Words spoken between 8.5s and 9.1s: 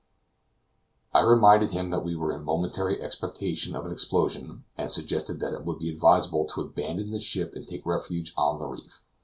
the reef.